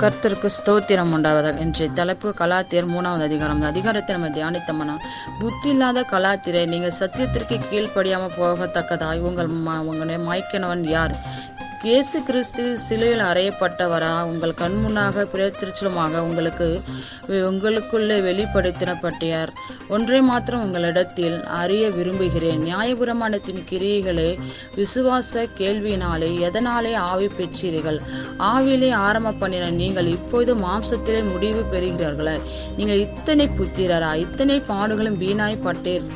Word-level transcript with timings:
கர்த்தருக்கு 0.00 0.48
ஸ்தோத்திரம் 0.56 1.12
உண்டாவதால் 1.12 1.60
இன்றைய 1.60 1.86
தலைப்பு 1.94 2.28
கலாத்தியர் 2.38 2.88
மூணாவது 2.88 3.22
அதிகாரம் 3.22 3.62
அதிகாரத்தை 3.62 4.12
நம்ம 4.16 4.28
தியானித்தோம்னா 4.28 4.94
புத்தி 5.38 5.68
இல்லாத 5.68 6.04
கலாத்திரை 6.10 6.62
நீங்கள் 6.66 6.96
சத்தியத்திற்கு 6.98 7.56
கீழ்ப்படியாம 7.62 8.28
போகத்தக்கதாய் 8.36 9.20
உங்கள் 9.20 9.50
உங்களை 9.86 10.18
மாய்க்கினவன் 10.26 10.84
யார் 10.88 11.14
இயேசு 11.86 12.22
கிறிஸ்து 12.22 12.78
சிலையில் 12.78 13.20
அறையப்பட்டவரா? 13.20 14.22
உங்கள் 14.22 14.54
கண் 14.54 14.76
முன்னாக 14.84 15.24
உங்களுக்கு 16.28 16.80
உங்களுக்குள்ளே 17.50 18.16
வெளிப்படுத்தினப்பட்டார் 18.28 19.50
ஒன்றை 19.88 20.20
மாத்திரம் 20.20 20.62
உங்களிடத்தில் 20.62 21.44
அறிய 21.60 21.90
விரும்புகிறேன். 21.90 22.60
நியாயபிரமாணத்தின் 22.68 23.62
கிரியைகளே 23.70 24.30
விசுவாச 24.76 25.46
கேள்வியினாலே 25.58 26.30
எதனாலே 26.48 26.94
ஆவி 26.94 27.30
பெற்றீர்கள்? 27.38 28.00
ஆவியிலே 28.38 28.92
ஆரம்ப 28.92 29.30
பண்ணின 29.30 29.70
நீங்கள் 29.70 30.06
இப்போது 30.06 30.54
மாம்சத்திலே 30.54 31.22
முடிவு 31.32 31.64
பெறுகிறீர்களே. 31.72 32.40
நீங்கள் 32.76 32.98
இத்தனை 32.98 33.48
புத்திரரா? 33.60 34.14
இத்தனை 34.14 34.62
பாடுகளும் 34.72 35.20
வீணாய் 35.24 35.64
பட்டீர் 35.64 36.06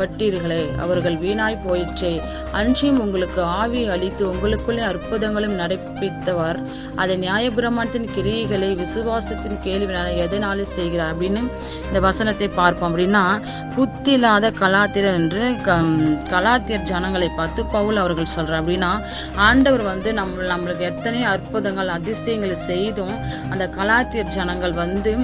பட்டீர்களே. 0.00 0.78
அவர்கள் 0.78 1.14
வீணாய் 1.14 1.58
போயிற்றே. 1.66 2.20
அன்றியும் 2.52 3.00
உங்களுக்கு 3.00 3.42
ஆவி 3.42 3.88
அளித்து 3.88 4.32
உங்களுக்குள்ளே 4.32 4.80
அற்புதங்களும் 4.80 5.58
நடப்பித்தவர். 5.58 6.64
அதை 6.96 7.28
நியாயபிரமாணத்தின் 7.28 8.08
கிரியைகளை 8.16 8.74
விசுவாசத்தின் 8.74 9.58
கேள்வினால 9.64 10.26
எதனாலே 10.26 10.62
செய்கிறார் 10.62 11.16
அப்படின்னு 11.16 11.48
இந்த 11.86 12.00
வசனத்தை 12.00 12.48
பார்ப்போம். 12.48 12.98
அப்படின்னா 12.98 13.40
புத்தி 13.74 14.10
இல்லாத 14.10 14.50
கலாத்திரர் 14.50 15.12
என்று 15.12 15.50
கம்- 15.50 16.18
கலாத்தியர் 16.30 16.82
ஜனங்களை 16.82 17.30
பார்த்து 17.36 17.64
பவுல் 17.64 17.96
அவர்கள் 17.96 18.24
சொல்கிறார் 18.24 18.64
அப்படின்னா 18.64 19.02
ஆண்டவர் 19.36 19.82
வந்து 19.82 20.12
நம்ம 20.12 20.56
நம்மளுக்கு 20.56 20.78
எத்தனை 20.78 21.22
அற்புதங்கள் 21.22 21.88
அதிசயங்களை 21.88 22.54
செய்தும் 22.54 23.14
அந்த 23.50 23.70
கலாத்தியர் 23.78 24.22
ஜனங்கள் 24.22 24.72
வந்து 24.72 25.16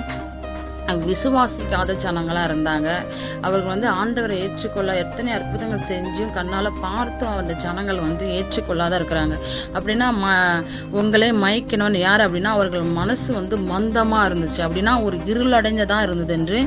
விசுவாசிக்காத 1.09 1.97
ஜனங்களாக 2.05 2.49
இருந்தாங்க. 2.51 2.89
அவர்கள் 3.47 3.73
வந்து 3.73 3.89
ஆண்டவரை 4.01 4.37
ஏற்றுக்கொள்ள 4.45 4.91
எத்தனை 5.03 5.31
அற்புதங்கள் 5.37 5.87
செஞ்சும் 5.91 6.33
கண்ணால் 6.37 6.71
பார்த்தும் 6.87 7.37
அந்த 7.41 7.55
ஜனங்கள் 7.65 8.01
வந்து 8.07 8.27
ஏற்றுக்கொள்ளாத 8.39 8.93
இருக்கிறாங்க. 9.01 9.37
அப்படின்னா 9.77 10.09
ம 10.23 10.35
உங்களே 11.01 11.31
மயக்கணும்னு 11.45 12.01
யார் 12.07 12.25
அப்படின்னா 12.27 12.53
அவர்கள் 12.59 12.85
மனசு 13.01 13.29
வந்து 13.33 13.57
மந்தமாக 13.73 14.29
இருந்துச்சு. 14.29 14.61
அப்படின்னா 14.67 14.95
ஒரு 15.07 15.19
இருளடைஞ்சதாக 15.33 16.07
இருந்தது 16.09 16.35
என்று 16.39 16.61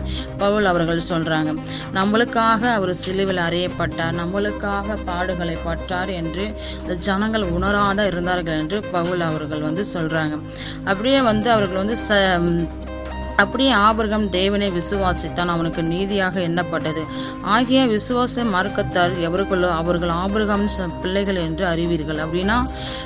பவுல் 0.43 0.65
அவர்கள் 0.65 1.07
சொல்கிறாங்க 1.11 1.53
நம்மளுக்காக 1.97 2.61
அவர் 2.77 2.93
சிலுவில் 3.03 3.41
அறியப்பட்டார். 3.47 4.17
நம்மளுக்காக 4.21 4.97
பாடுகளை 5.09 5.55
பட்டார் 5.67 6.11
என்று 6.21 6.45
இந்த 6.81 6.93
ஜனங்கள் 7.07 7.45
உணராத 7.57 8.05
இருந்தார்கள் 8.11 8.59
என்று 8.63 8.79
பவுல் 8.91 9.23
அவர்கள் 9.29 9.65
வந்து 9.67 9.85
சொல்கிறாங்க 9.95 10.35
அப்படியே 10.89 11.19
வந்து 11.31 11.47
அவர்கள் 11.55 11.81
வந்து 11.83 11.97
ச 12.07 12.17
அப்படியே 13.39 13.71
ஆபிரகம் 13.71 14.29
தேவனை 14.29 14.71
விசுவாசித்தான். 14.71 15.47
அவனுக்கு 15.47 15.83
நீதியாக 15.83 16.39
எண்ணப்பட்டது. 16.39 17.03
ஆகிய 17.41 17.85
விசுவாச 17.85 18.43
மறுக்கத்தார் 18.53 19.13
எவருக்குள்ளோ 19.19 19.69
அவர்கள் 19.71 20.09
ஆபிரகம் 20.09 20.69
பிள்ளைகள் 21.01 21.35
என்று 21.35 21.65
அறிவீர்கள். 21.65 22.17
அப்படின்னா 22.17 22.57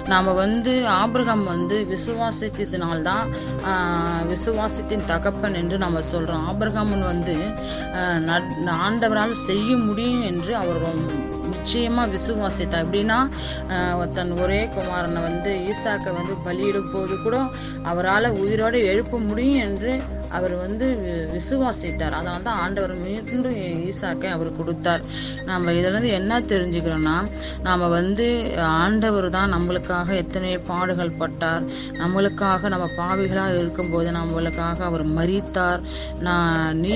நாம் 0.08 0.34
வந்து 0.34 0.88
ஆபிரகம் 0.88 1.44
வந்து 1.44 1.88
விசுவாசித்ததுனால்தான் 1.90 3.26
ஆஹ், 3.68 4.24
விசுவாசத்தின் 4.28 5.06
தகப்பன் 5.06 5.54
என்று 5.54 5.78
நம்ம 5.78 6.02
சொல்கிறோம் 6.02 6.48
ஆபிரகாமன் 6.52 7.06
வந்து 7.06 7.36
நட்- 8.26 8.52
ஆண்டவரால் 8.86 9.32
செய்ய 9.46 9.78
முடியும் 9.78 10.24
என்று 10.24 10.56
அவர் 10.56 10.82
நிச்சயமாக 11.64 12.12
விசுவாசித்தார் 12.14 12.86
எப்படின்னா 12.86 13.18
தன் 14.16 14.32
ஒரே 14.44 14.62
குமாரனை 14.76 15.20
வந்து 15.28 15.52
ஈசாக்கை 15.72 16.12
வந்து 16.18 16.34
பலியிடும் 16.46 16.90
போது 16.94 17.14
கூட 17.26 17.36
அவரால் 17.92 18.28
உயிரோடு 18.42 18.80
எழுப்ப 18.92 19.20
முடியும் 19.30 19.62
என்று 19.68 19.92
அவர் 20.38 20.54
வந்து 20.64 20.86
விசுவாசித்தார். 21.34 22.16
அதனால 22.18 22.42
தான் 22.48 22.60
ஆண்டவர் 22.64 22.94
மீண்டும் 23.06 23.58
ஈசாக்கை 23.90 24.30
அவர் 24.36 24.50
கொடுத்தார். 24.60 25.02
நம்ம 25.50 25.74
இதுல 25.78 25.92
இருந்து 25.92 26.12
என்ன 26.20 26.40
தெரிஞ்சுக்கிறோன்னா 26.52 27.16
நாம் 27.68 27.86
வந்து 27.98 28.28
ஆண்டவர் 28.84 29.28
தான் 29.38 29.54
நம்மளுக்காக 29.56 30.16
எத்தனை 30.24 30.52
பாடுகள் 30.70 31.18
பட்டார். 31.22 31.64
நம்மளுக்காக 32.02 32.72
நம்ம 32.76 32.88
பாவிகளாக 33.00 33.58
இருக்கும்போது 33.62 34.12
நம்மளுக்காக 34.20 34.84
அவர் 34.90 35.06
மறித்தார் 35.20 35.84
நான் 36.28 36.82
நீ 36.84 36.96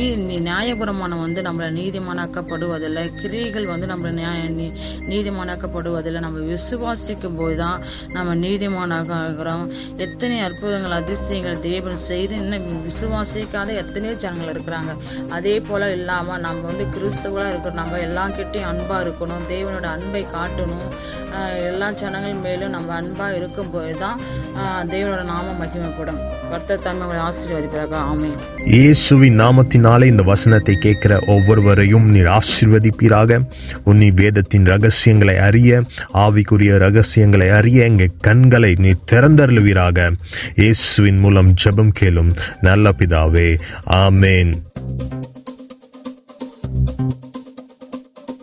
நியாயபுரமானம் 0.50 0.56
நியாயபுரமான 0.68 1.18
வந்து 1.26 1.42
நம்மளை 1.48 1.68
நீதிமானாக்கப்படுவதில்லை. 1.80 3.06
கிரிகள் 3.22 3.72
வந்து 3.74 3.88
நம்மளை 3.92 4.12
நியாய 4.22 4.40
நீ- 4.58 4.72
நீதிமானாக்கப்படுவதில் 5.10 6.20
நம்ம 6.20 6.40
விசுவாசிக்கும் 6.40 7.38
போது 7.38 7.58
தான் 7.58 7.82
நம்ம 8.14 8.36
நீதிமானாக 8.36 9.10
ஆகிறோம் 9.24 9.66
எத்தனை 9.98 10.40
அற்புதங்கள் 10.40 10.92
அதிசயங்கள் 10.92 11.60
தேவன் 11.60 11.98
செய்து 11.98 12.36
இன்னும் 12.36 12.68
விசுவாசிக்காத 12.90 13.76
எத்தனையோ 13.76 14.16
ஜனங்கள் 14.16 14.54
இருக்கிறாங்க. 14.54 14.92
அதே 15.30 15.60
போல 15.60 15.94
இல்லாம 15.94 16.38
நம்ம 16.38 16.62
வந்து 16.62 16.86
கிறிஸ்தவர்களா 16.96 17.50
இருக்கிறோம் 17.50 17.82
நம்ம 17.82 17.98
எல்லாக்கிட்டையும் 17.98 18.66
அன்பாக 18.66 18.76
அன்பா 18.78 18.98
இருக்கணும் 19.04 19.46
தேவனோட 19.50 19.84
அன்பை 19.84 20.26
காட்டணும். 20.34 20.92
எல்லா 21.66 21.92
ஜனங்கள் 21.92 22.34
மேலும் 22.34 22.70
நம்ம 22.70 23.02
அன்பா 23.02 23.36
இருக்கும்போது 23.36 23.98
தான் 23.98 24.20
ஆஹ் 24.56 24.92
தேவனோட 24.92 25.24
நாம 25.24 25.66
மகிமைப்படும். 25.66 26.20
கர்த்தர் 26.50 26.82
தன்மை 26.82 27.18
ஆசீர்வதிப்பாக 27.18 27.94
ஆமை 27.94 28.30
இயேசுவின் 28.66 29.40
நாமத்தினாலே 29.40 30.06
இந்த 30.06 30.24
வசனத்தை 30.24 30.76
கேட்கிற 30.76 31.20
ஒவ்வொருவரையும் 31.28 32.10
நீர் 32.10 32.26
ஆசீர்வதிப்பீராக. 32.26 33.40
உன்னி 33.86 34.10
வேதத்தின் 34.48 34.76
ரகசியங்களை 34.76 35.38
அறிய 35.38 35.82
ஆவிக்குரிய 36.14 36.78
ரகசியங்களை 36.78 37.50
அறிய 37.50 37.84
எங்க 37.84 38.08
கண்களை 38.20 38.76
நீ 38.80 38.92
திறந்தருளுவீராக. 39.12 40.12
இயேசுவின் 40.56 41.18
மூலம் 41.18 41.54
ஜெபம் 41.54 41.92
கேளும் 42.00 42.32
நல்ல 42.62 42.94
பிதாவே. 42.98 43.60
ஆமேன். 43.90 44.54